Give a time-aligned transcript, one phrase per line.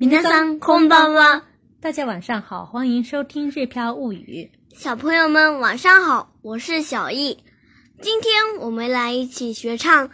[0.00, 1.42] 皆さんこんばんは，
[1.80, 4.50] 大家晚上好，欢迎收听《日飘物语》。
[4.76, 7.38] 小朋友们晚上好，我是小易。
[8.00, 10.08] 今天我们来一起学唱《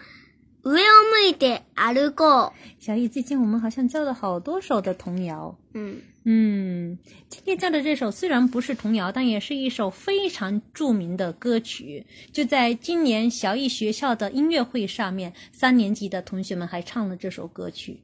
[0.63, 2.53] 上を向いて歩こう》。
[2.79, 5.57] 小易，最近我们好像教了好多首的童谣。
[5.73, 6.99] 嗯嗯，
[7.31, 12.07] 今天教的这首虽然不是童谣，但也是一首非常著名的歌曲。
[12.33, 18.03] 就在今年小易学校的音乐会上面，三年级的同学们还唱了这首歌曲。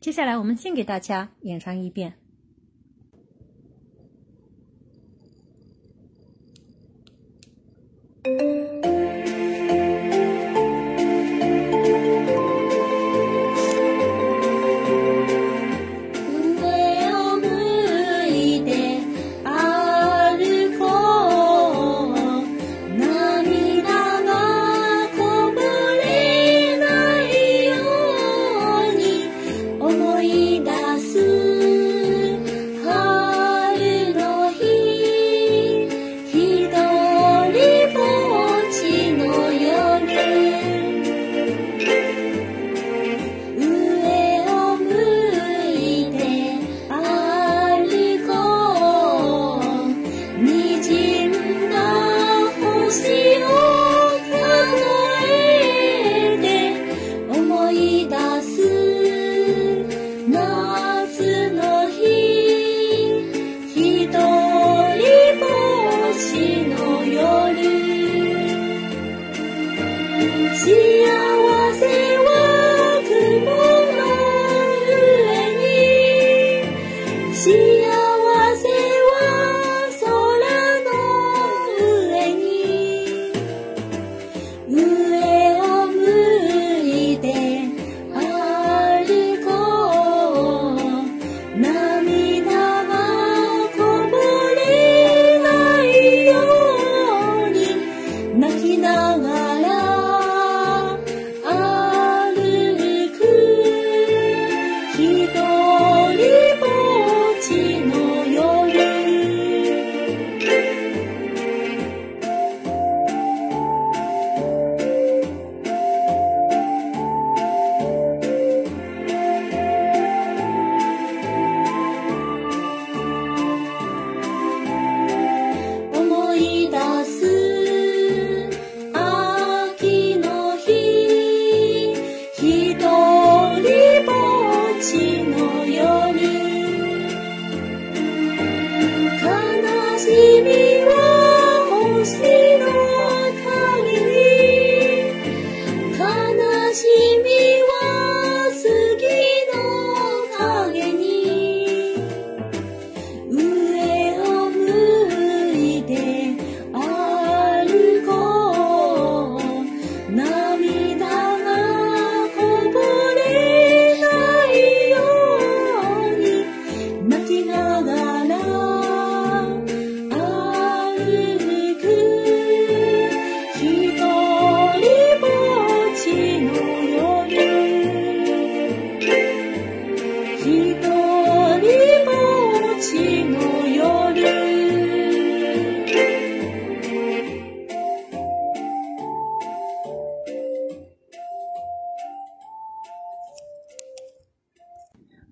[0.00, 2.14] 接下来，我们先给大家演唱一遍。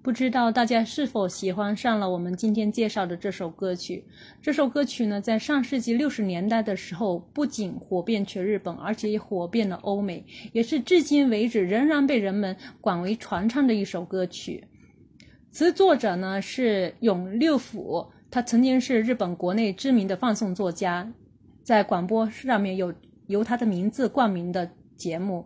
[0.08, 4.02] 不知道大家是否喜欢上了我们今天介绍的这首歌曲？
[4.40, 10.24] 这首歌曲呢，在上世纪六十年代的时候，不仅火遍全日本，而且也火遍了欧美，
[10.54, 14.64] 也是至今为止仍然被人们广为传唱的一首歌曲。
[15.50, 21.12] 词作者呢是永六辅，他曾经是日本国内知名的放送作家，
[21.62, 22.94] 在广播上面有
[23.26, 25.44] 由他的名字冠名的节目。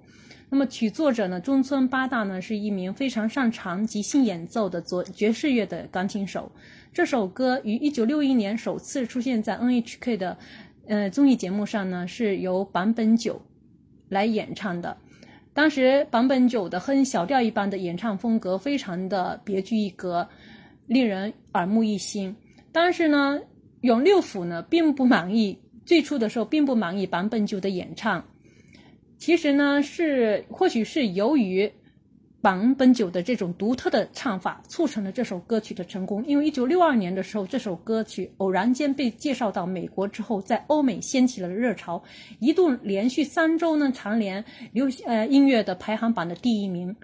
[0.53, 6.53] 那么曲作者呢，中村八大呢是一名非常擅长即兴演奏的作爵士乐的钢琴手。
[6.93, 10.37] 这首歌于一九六一年首次出现在 NHK 的
[10.87, 13.41] 呃综艺节目上呢，是由坂本九
[14.11, 14.95] 来演唱的。
[15.55, 20.29] 当时坂本九的哼小调一般的演唱风格非常的别具一格，
[20.87, 22.37] 令人耳目一新。
[22.71, 23.41] 但是呢，
[23.81, 28.23] 永六辅呢并不满意，最初的时候并不满意坂本九的演唱。
[29.23, 31.73] 其实呢，是或许是由于
[32.41, 36.27] 坂本九的这种独特的唱法，促成了这首歌曲的成功。
[36.27, 42.03] 因为一九六二年的时候，这首歌曲偶然间被介绍到美国之后，在欧美掀起了热潮，
[42.41, 46.97] 一度连续三周呢蝉联流呃音乐的排行榜的第一名。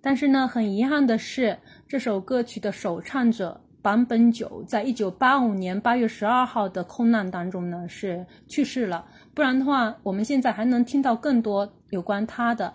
[0.00, 9.04] 但是呢，很遗憾的是，这首歌曲的首唱者坂本九在一九八五年八月十二号的空难当中呢是去世了。
[9.34, 12.72] 不然的话，我们现在还能听到更多有关他的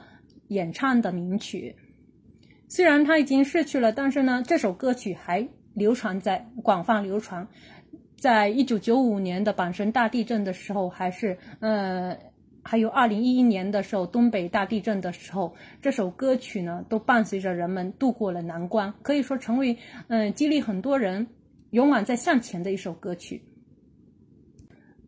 [0.50, 1.76] 演唱的名曲。
[2.68, 7.48] 虽然他已经逝去了，但是呢，这首歌曲还流传在广泛流传。
[8.18, 12.18] 在一九九五年的阪神大地震的时候，还是呃，
[12.67, 19.77] 还有二零一一年的时候东北大地震的时候，这首歌曲呢都伴随着人们度过了难关，可以说成为
[20.09, 21.27] 嗯激励很多人
[21.71, 23.43] 勇敢在向前的一首歌曲。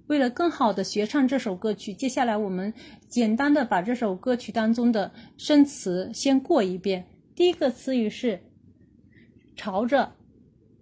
[0.07, 2.75] 为了更好的学唱这首歌曲，接下来我们
[3.09, 7.07] 简单的把这首歌曲当中的生词先过一遍。
[7.35, 8.39] 第一个词语是
[9.57, 10.13] 朝着，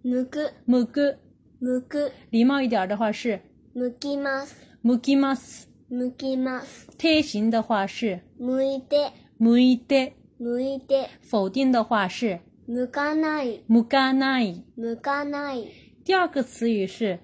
[0.02, 1.16] 向く、むく，
[1.60, 3.40] 向く、礼貌一点的话是
[3.74, 6.88] 向きます、むきます， 向きます。
[6.96, 14.64] 贴形的话是向いて、むいて，向いて、否定的话是向かない、むかない。
[14.76, 15.68] 向かない。
[16.04, 17.20] 第二个词语是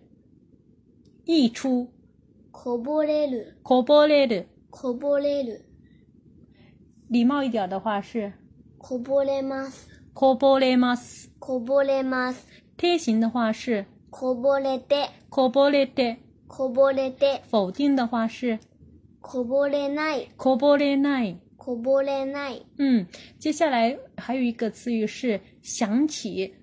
[1.26, 1.88] 溢出，
[2.52, 4.48] こぼれる、こぼれる。
[4.70, 5.64] こぼれる。
[7.10, 8.32] 礼貌一点的话是
[8.78, 11.30] こぼれます、こぼれます。
[11.40, 12.46] こぼれます。
[12.76, 16.20] 贴形的话是こぼれて、こぼれて，
[16.52, 18.58] こぼれて、否定的话是
[19.20, 21.38] こぼれない、こぼれない。
[21.56, 22.64] こぼれない。
[22.78, 23.06] 嗯，
[23.38, 26.54] 接下来还有一个词语是想起，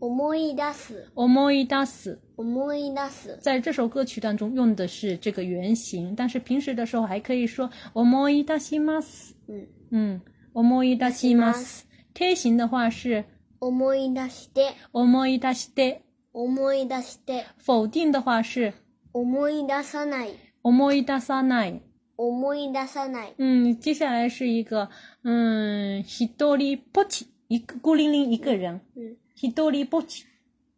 [0.00, 2.18] 思い出す、思い出す。
[2.36, 3.36] 思い出す。
[3.42, 9.34] 在这首歌曲当中用的是这个原型，但是平时的时候还可以说思い出します。
[9.48, 9.68] うん。
[9.90, 10.20] 嗯，
[10.54, 11.84] 思い出します。
[12.14, 13.24] 贴形的话是
[13.60, 16.00] 思い出して、思い出して，
[16.32, 18.72] 思い出して、否定的话是
[19.12, 21.82] 思い出さない、思い出さない。
[22.16, 23.34] 思い出さない。
[23.38, 24.88] 嗯，接下来是一个
[25.22, 29.16] 嗯，一人ぼっち，一个孤零零一个人，うん。
[29.34, 30.24] 一人ぼっち，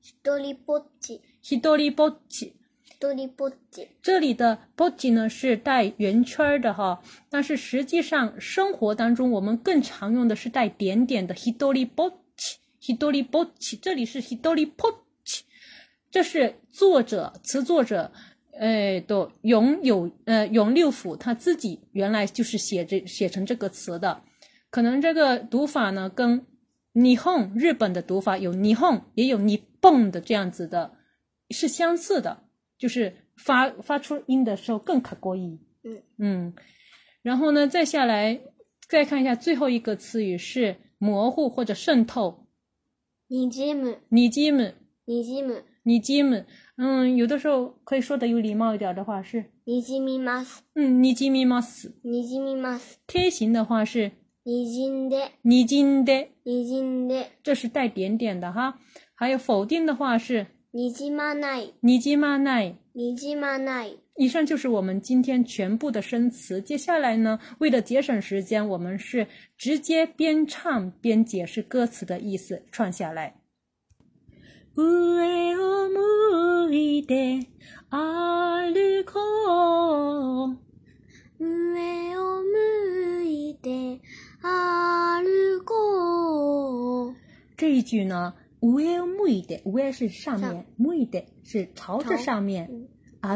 [0.02, 2.52] 一人ぽっち、一人ぼっち。
[2.82, 3.88] 一人ぽっち。
[4.02, 7.00] 这里的 b o j i 呢是带圆圈儿的哈，
[7.31, 12.58] 但是实际上生活当中我们更常用的是带点点的 hidori b o j
[12.93, 15.00] i hidori b o j i 这里是 hidori p o j i
[16.14, 18.11] 这是作者词作者
[18.52, 24.23] 呃的永有呃永六辅他自己原来就是写这写成这个词的，
[24.70, 26.47] 可能这个读法呢跟
[26.94, 30.93] 霓虹日本的读法有霓虹也有你蹦的这样子的，
[31.50, 32.44] 是相似的。
[32.81, 35.61] 就是发发出音的时候更卡过音。
[35.82, 36.55] 嗯嗯，
[37.20, 38.41] 然后呢，再下来
[38.88, 42.47] 再看一下最后一个词语是模糊或者渗透。
[43.29, 44.73] にじむ、你基们，
[45.06, 46.44] にじむ、 你基们，
[46.76, 51.93] 嗯，有的时候可以说的有礼貌一点的话是，にじみます、嗯，你基みます。
[52.05, 52.99] にじみます。
[53.06, 54.12] 贴形的话是
[54.44, 58.79] にじんで、你金的，にじんで、这是带点点的哈。
[59.14, 62.75] 还有否定的话是にじまない、你基嘛奈。
[62.94, 63.99] にじまない。
[64.17, 66.61] 以上就是我们今天全部的生词。
[66.61, 69.26] 接下来呢，为了节省时间，我们是
[69.56, 73.35] 直接边唱边解释歌词的意思，串下来。
[74.76, 75.88] 上を
[76.69, 77.49] 向いて
[77.91, 80.56] 歩こう。
[81.38, 84.00] 上を向いて
[84.43, 87.14] 歩こう。
[87.56, 92.88] 这一句呢，上を向いて，上是上面上，向いて是朝着朝上面嗯，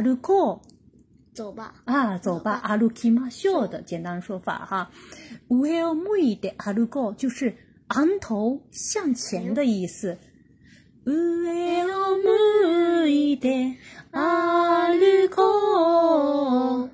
[0.03, 0.75] 歩こう。
[1.35, 1.75] 走吧。
[1.85, 4.91] 啊，走吧，歩きましょう的简单说法哈。
[5.49, 7.57] 上を向いて歩こう就是
[7.89, 10.17] 昂头向前的意思。
[11.06, 13.78] 上を向いて
[14.12, 16.90] 歩こう。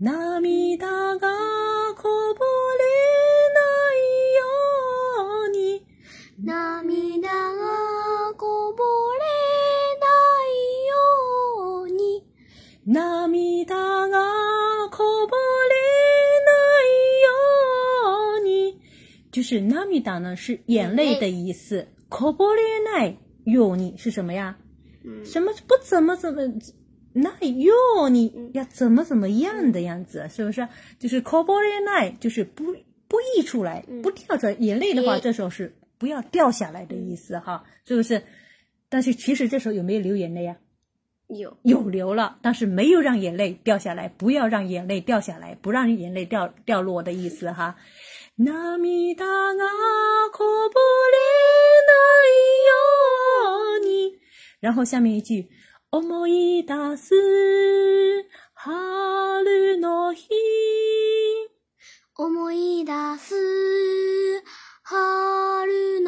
[0.00, 0.86] 涙
[1.18, 1.28] が
[1.96, 2.44] こぼ
[2.78, 2.82] れ
[3.54, 3.60] な
[3.92, 4.00] い
[4.34, 4.42] よ
[5.46, 5.84] うに。
[6.42, 8.82] 涙がこぼ
[9.14, 9.20] れ
[10.00, 10.06] な
[10.46, 12.24] いように。
[12.86, 14.16] 涙が
[14.90, 15.74] こぼれ
[16.46, 16.48] な
[16.82, 16.88] い
[17.22, 17.28] よ
[18.40, 18.80] うに，
[19.30, 24.55] 就是涙呢是眼泪的意思，こぼれないように是什么呀？
[25.03, 26.41] 嗯什么不怎么怎么
[27.13, 27.73] ないよ
[28.05, 30.67] うに嗯要怎么怎么样的样子，是不是？
[30.99, 32.75] 就是こぼれない，就是不
[33.07, 34.53] 不溢出来，嗯不掉出来。
[34.53, 38.23] 眼泪的话，也这时候是不要掉下来的意思哈，是不是？
[38.89, 40.57] 但是其实这时候有没有流眼泪呀？
[41.27, 41.57] 有。
[41.63, 47.75] 有流了，但是没有让眼泪掉下来，不要让眼泪掉下来，不让眼泪掉掉落的意思哈。
[48.37, 49.63] 涙が
[50.31, 50.75] こぼ
[51.09, 51.17] れ
[51.85, 52.98] ないように，
[54.59, 55.49] 然后下面一句，
[55.91, 57.13] 思い出す
[58.55, 60.27] 春の日。
[62.17, 63.35] 思い出す
[64.83, 66.03] 春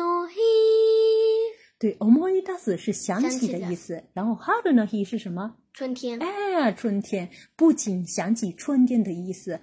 [1.79, 4.03] 对，思い出す是想起的想起的意思。
[4.13, 5.55] 然后春の日是什么？
[5.73, 9.59] 春天，哎，春天，不仅想起春天的意思。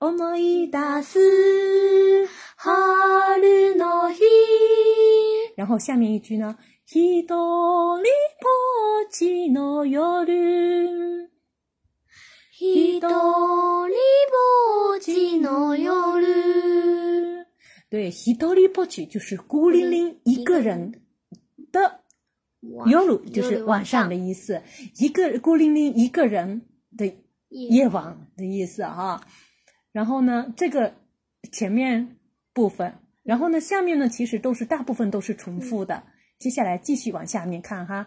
[0.00, 2.28] 思い出す，
[2.58, 3.40] 春
[3.78, 4.24] の日。
[5.56, 6.58] 然后下面一句呢？
[6.84, 11.28] 一人ぼっちの夜。
[12.50, 13.16] 一人ぼ
[14.96, 17.46] っちの夜。
[17.90, 21.02] 对，一人ぼっち就是孤零零一个人
[21.72, 22.00] 的
[22.86, 22.98] 夜
[23.32, 24.62] 就是晚上的意思，
[24.96, 26.62] 一个孤零零一个人
[26.96, 27.10] 的
[27.48, 29.22] 夜晚的意思哈。
[29.92, 30.94] 然后呢，这个
[31.52, 32.18] 前面
[32.52, 36.02] 部分，然后呢，下面呢，其实都是大部分都是重复的。
[36.38, 38.06] 接下来继续往下面看哈。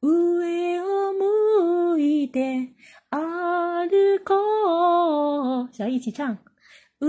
[0.00, 2.74] 上を向いて
[3.10, 6.38] 歩こう，小一起唱。
[7.00, 7.08] 上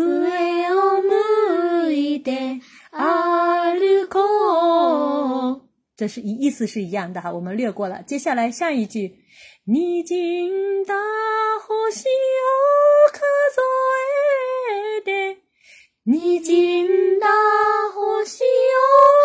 [0.74, 2.60] を向いて
[2.92, 4.20] 歩こ
[5.54, 5.62] う。
[5.96, 8.02] 这是一意思是一样的哈，我们略过了。
[8.04, 9.16] 接下来下一句，
[9.66, 10.94] にじんだ
[11.68, 12.10] 星を
[13.14, 13.22] 数
[14.98, 15.38] えて，
[16.06, 17.28] にじんだ
[17.94, 19.25] 星を数え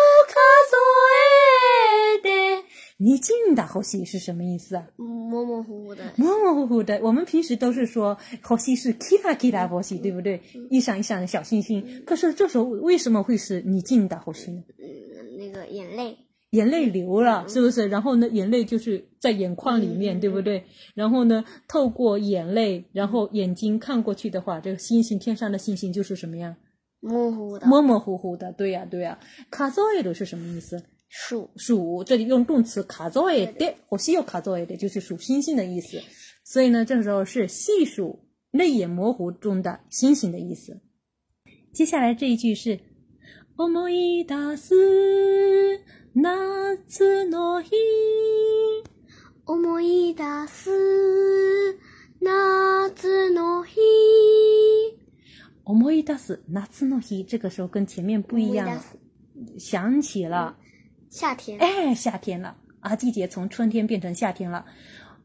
[2.98, 4.86] 你进的呼吸是什么意思啊？
[4.96, 6.04] 模模糊糊的。
[6.16, 7.00] 模模糊糊的。
[7.02, 10.40] 我们平时都是说呼吸是 kita kita 呼吸，对不对？
[10.70, 12.04] 一闪一闪的小星星。
[12.06, 14.62] 可是这时候为什么会是你进的呼吸呢？
[14.78, 16.16] 嗯，那个眼泪。
[16.50, 17.88] 眼泪流了，是不是？
[17.88, 20.64] 然后呢，眼泪就是在眼眶里面，对不对？
[20.94, 26.54] 然后呢，透过眼泪，然后眼睛看过去的话，这个星星，天上的星星就是什么样？
[27.01, 27.67] 模糊的。
[27.67, 29.19] 模模糊糊的，对呀，对呀。
[29.49, 30.83] 卡佐埃的是什么意思？
[31.09, 36.01] 数数，这里用动词卡佐埃的，或西有卡佐埃的，就是数星星的意思。
[36.43, 38.19] 所以呢，这时候是细数
[38.51, 40.81] 泪眼模糊中的星星的意思。
[41.73, 42.79] 接下来这一句是
[43.55, 44.75] 思い出す。
[46.19, 47.69] 夏の日
[49.45, 50.71] 思い出す
[52.19, 53.77] 夏の日
[55.63, 58.81] 思い出す夏の日，这个时候跟前面不一样了，
[59.59, 60.55] 想起了
[61.09, 62.95] 夏天，哎，夏天了啊！
[62.95, 64.65] 季节从春天变成夏天了，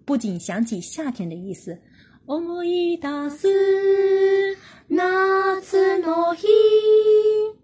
[0.04, 1.78] 不仅想起夏天的意思。
[2.26, 4.56] 思い出す
[4.88, 7.56] 夏の日。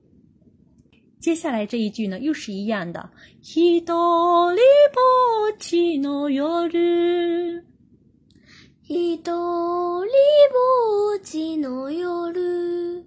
[1.20, 3.10] 接下来这一句呢，又是一样的。
[3.42, 4.58] 一人
[4.92, 7.62] ぼっちの夜，
[8.84, 13.04] 一人ぼっちの夜，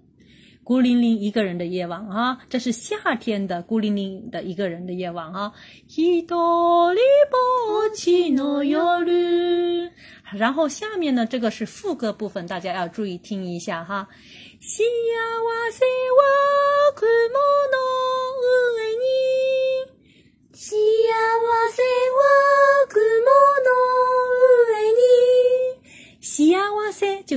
[0.64, 5.52] 孤零零一个人的夜晚啊，这是夏天的孤零零的一个人的夜晚啊。
[5.88, 9.90] 一人ぼっちの夜，
[10.32, 14.08] 然后下面呢，这个是副歌部分，大家要注意听一下哈。
[14.60, 14.84] 幸
[15.72, 17.08] せは雲
[17.72, 17.76] の
[18.78, 19.02] 上に，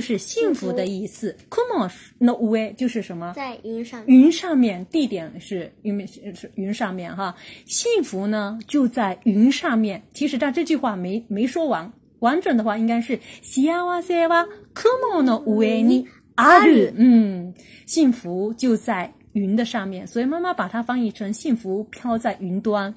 [0.00, 1.36] 是幸福的意思。
[1.48, 1.88] 雲の
[2.20, 3.32] 上就是什么？
[3.34, 4.04] 在云上。
[4.06, 7.34] 云上面，地点是云是云上面哈。
[7.66, 10.02] 幸福呢就在云上面。
[10.14, 13.72] 其实他这句话没没说完，完整的话应该是幸
[14.02, 16.06] せは雲の上に。
[16.36, 17.54] 啊日，嗯，
[17.86, 22.94] 幸福就在云的上面，所以妈妈把它翻译成幸福飘在云端。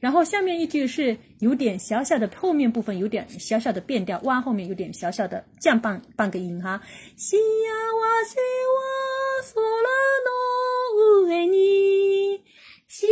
[0.00, 6.80] 然后下面一句是有点小小的，后面部分有点小小的变调，哇，后面有点小小的降半半个音哈。
[7.16, 8.82] 幸せは
[9.54, 9.62] 空
[10.26, 10.28] の
[11.26, 12.40] 上に，
[12.88, 13.06] 幸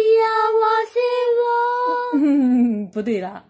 [0.93, 0.99] せ
[1.41, 3.45] は，嗯，不对了，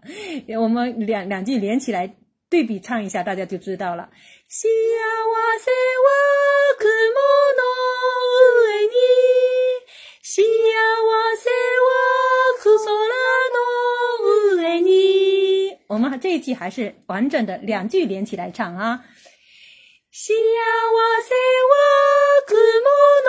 [0.60, 2.14] 我们两两句连起来
[2.48, 4.08] 对比唱一下，大家就知道了。
[4.48, 6.08] 幸せは
[6.78, 6.86] 雲
[7.56, 7.62] の
[8.62, 8.92] 上に，
[10.22, 10.50] 幸せは
[11.42, 11.52] 空
[11.88, 12.17] の上に。
[15.86, 19.04] 我们这一句还是完整的两句连起来唱啊。
[20.10, 21.34] 幸せ
[21.70, 21.74] は
[22.46, 22.54] 雲
[23.24, 23.28] の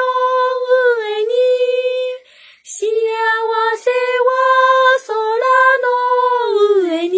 [0.97, 1.33] 上に，
[2.63, 2.73] 幸
[3.77, 3.91] せ
[4.25, 4.29] は
[5.05, 5.09] 空
[5.81, 5.87] の
[6.83, 7.15] 上に。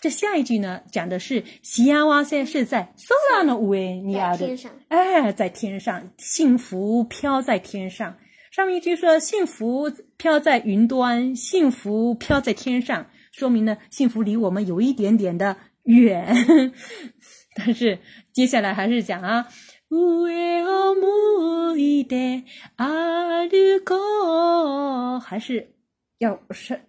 [0.00, 1.94] 这下一句呢，讲的是幸
[2.24, 8.16] せ是在空の上にある，哎，在天上，幸福飘在天上。
[8.56, 16.72] 上面一句说幸福飘在云端，幸福飘在天上，说明呢，幸福离我们有一点点的远。
[17.54, 17.98] 但是
[18.32, 19.46] 接下来还是讲啊，
[19.88, 22.44] 上を向いて
[22.76, 25.74] 歩こう，还是
[26.18, 26.80] 要是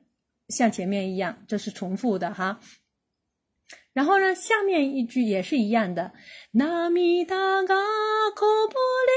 [0.50, 2.60] 像前面一样，这是重复的哈。
[3.93, 6.13] 然后呢，下面一句也是一样的，
[6.53, 7.25] 涙
[7.63, 7.75] が
[8.34, 8.74] こぼ
[9.05, 9.12] れ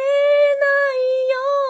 [0.61, 0.99] ない
[1.31, 1.35] よ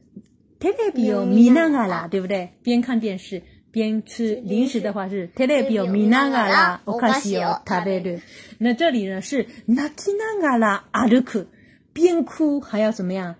[0.60, 2.50] テレビを見ながら，对不对？
[2.62, 8.22] 边看电视边吃零食的话是テレビを見ながらお菓子を食べる。
[8.58, 11.48] 那这里呢是泣きながら歩く，
[11.92, 13.34] 边哭还要怎么样？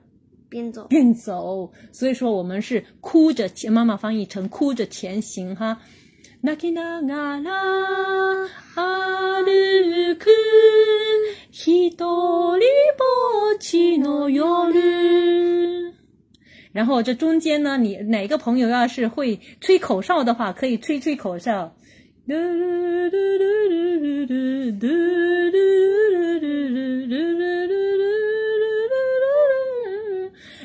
[0.50, 0.87] 边走。
[0.88, 5.80] 边走，所以说我们是哭着前，妈妈翻译成哭着前行哈。
[6.42, 10.30] 泣きながら歩く
[11.50, 12.61] 一人ぼ
[13.54, 14.89] っちの夜。
[16.73, 21.75] 然后这中间呢，你哪个朋友要是会吹口哨的话，可以吹吹口哨。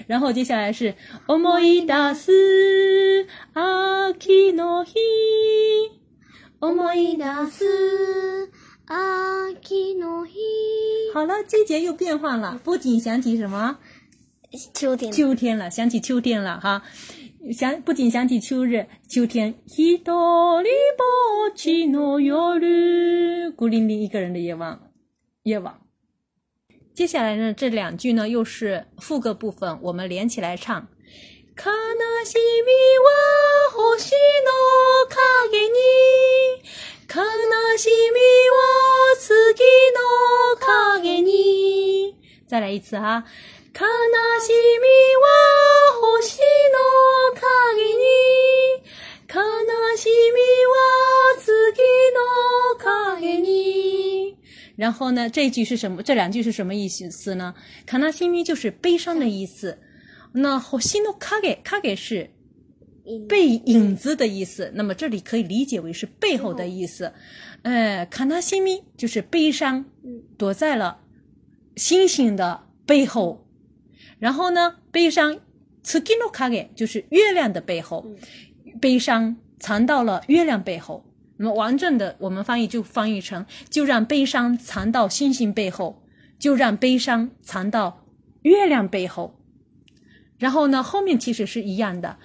[0.07, 0.93] 然后接下来是
[1.25, 4.91] 思い出す秋の日，
[6.59, 8.49] 思い出す
[8.87, 10.33] 秋の日。
[11.13, 13.77] 好了，季节又变换了，不仅想起什么
[14.73, 15.11] 秋天。
[15.11, 16.83] 秋天了，想起秋天了哈，
[17.53, 19.53] 想不仅想起秋日，秋天。
[19.65, 24.79] 一人ぼっちの夜，孤零零一个人的夜晚，
[25.43, 25.79] 夜晚。
[26.93, 30.87] 接下来呢，这两句呢又是副歌部分，我们连起来唱。
[31.55, 31.63] 悲
[32.25, 33.09] しみは
[33.71, 34.15] 星
[34.45, 34.51] の
[35.09, 35.77] 影に，
[37.07, 37.13] 悲
[37.77, 38.59] しみは
[39.19, 39.29] 月
[39.93, 39.99] の
[41.01, 42.15] 影に。
[42.47, 43.23] 再来一次哈，
[43.75, 43.87] 悲
[44.41, 44.87] しみ
[45.21, 45.25] は
[46.01, 46.39] 星
[46.71, 46.77] の
[47.39, 48.03] 影に，
[49.27, 49.35] 悲
[49.97, 50.75] しみは
[51.39, 51.49] 月
[52.13, 52.19] の
[52.77, 54.37] 影に。
[54.77, 56.01] 然后呢，这句是什么？
[56.01, 57.53] 这两句是什么意思呢？
[57.85, 59.77] 卡纳西咪就是悲伤的意思。
[60.33, 62.31] 那星の影，影是
[63.27, 64.71] 背影子的意思。
[64.73, 67.13] 那么这里可以理解为是背后的意思。
[67.63, 69.85] 呃，卡纳西咪就是悲伤，
[70.37, 70.99] 躲在了
[71.75, 73.44] 星星的背后。
[74.19, 75.39] 然后呢，悲伤，
[75.83, 78.05] 月の影就是月亮的背后，
[78.79, 81.05] 悲伤藏到了月亮背后。
[81.37, 86.03] 那么完整的我们翻译就翻译成：就让悲伤藏到星星背后，
[86.37, 88.05] 就让悲伤藏到
[88.43, 89.39] 月亮背后。
[90.37, 92.17] 然后呢，后面其实是一样的。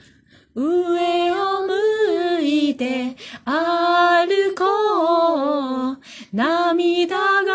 [0.54, 5.98] 上を向いて歩こう。
[6.32, 7.52] 涙が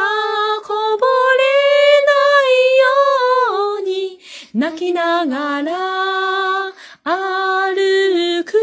[0.64, 1.06] こぼ
[1.40, 1.55] れ
[4.56, 8.58] 泣きながら歩く。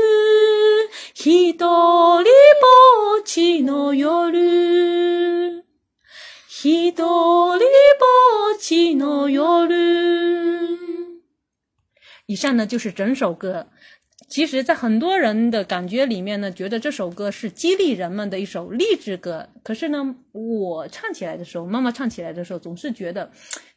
[1.14, 2.24] 一人ぼ
[3.20, 5.64] っちの夜。
[6.48, 7.58] 一人ぼ
[8.54, 10.78] っちの夜。
[12.26, 13.66] 以上呢就是整首歌。
[14.28, 19.48] 其实，在很多人的感觉里面呢，觉得这首歌是激励人们的一首励志歌。
[19.62, 23.32] 可是呢，我唱起来的时候，妈妈唱起来的时候，总是觉得，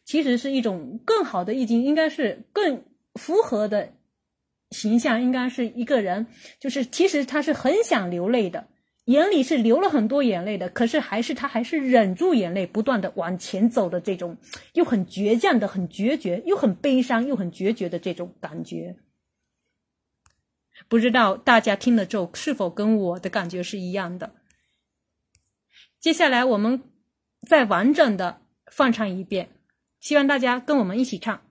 [0.07, 3.93] 其实是一种更好的意境，应该是更符合的
[4.71, 6.29] 形象，应该是一个人，
[6.61, 8.69] 就是其实他是很想流泪的，
[9.07, 14.39] 眼里是流了很多眼泪的，可是还是他还是忍住眼泪，不断的往前走的这种，
[14.75, 18.97] 又很倔强的，很决绝，又很悲伤，又很决绝的这种感觉。
[20.89, 24.35] 不知道大家听了之后是否跟我的感觉是一样的？
[25.99, 26.83] 接下来我们
[27.49, 29.49] 再完整的放唱一遍，
[30.07, 31.46] 希望大家跟我们一起唱。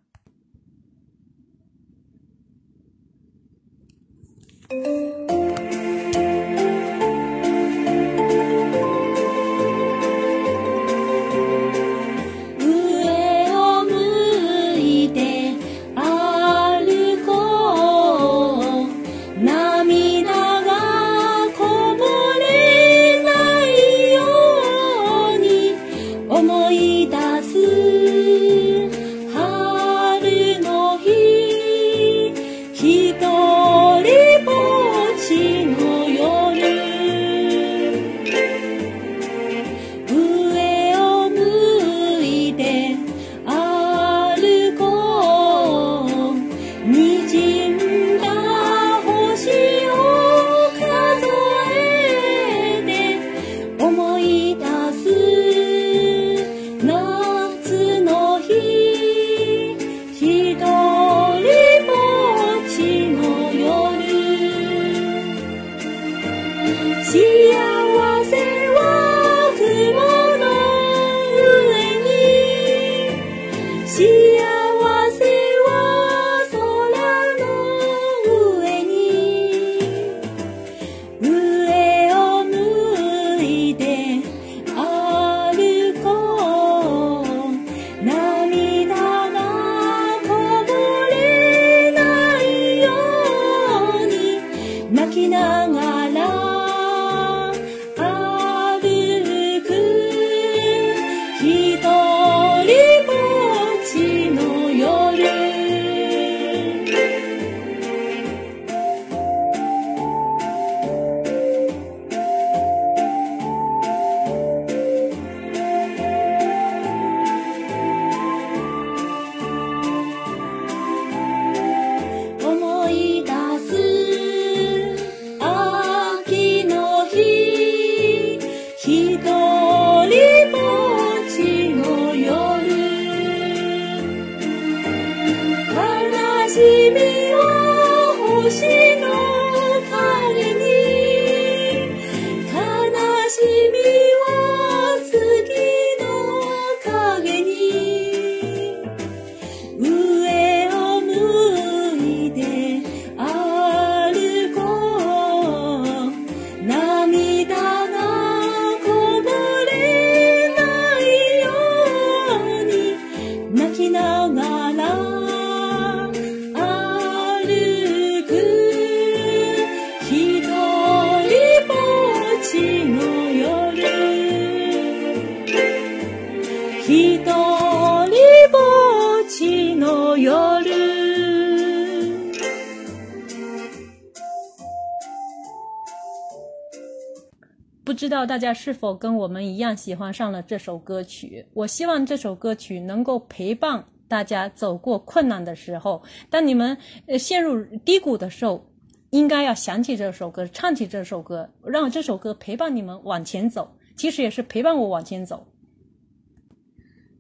[188.06, 191.44] 知道大家是否跟我们一样喜欢上了这首歌曲？
[191.56, 198.70] 我希望这首歌曲能够陪伴大家走过困难的时候，当你们呃陷入低谷的时候，
[199.10, 203.76] 应该要想起这首歌，唱起这首歌，让这首歌陪伴你们往前走。
[203.98, 205.48] 其实也是陪伴我往前走。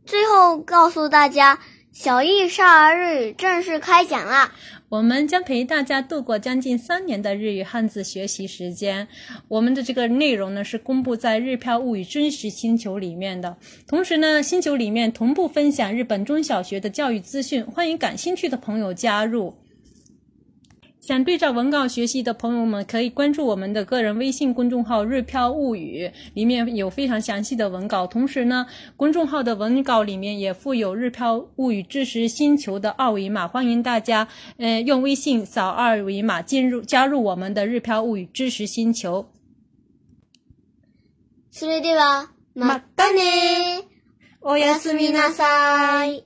[0.05, 1.57] 最后告诉大家，
[1.93, 4.53] 小艺少儿日语正式开讲啦！
[4.95, 9.05] 我们将陪大家度过将近三年的日语汉字学习时间。
[9.49, 19.53] 我们的这个内容呢是公布在日漂物语真实星球里面的，同时呢，星球里面同步分享日本中小学的教育资讯，欢迎感兴趣的朋友加入。
[21.04, 28.06] 想对照文稿学习的朋友们，可以关注我们的个人微信公众号“日飘物语”，里面有非常详细的文稿。
[28.06, 39.26] 同时呢，公众号的文稿里面也附有“日飘物语知识星球”的二维码，欢迎大家呃用微信扫二维码进入加入我们的“日飘物语知识星球
[41.50, 43.88] それでは、またね
[44.42, 46.24] おおやすみなさい。